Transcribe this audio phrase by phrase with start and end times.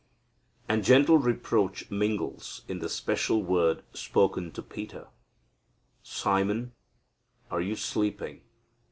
[0.67, 5.09] And gentle reproach mingles in the special word spoken to Peter.
[6.01, 6.71] "Simon,
[7.51, 8.41] are you sleeping?